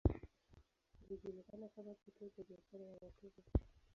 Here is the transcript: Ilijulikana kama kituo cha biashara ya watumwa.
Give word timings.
Ilijulikana 1.05 1.69
kama 1.69 1.95
kituo 1.95 2.29
cha 2.29 2.43
biashara 2.43 2.85
ya 2.85 2.97
watumwa. 3.01 3.43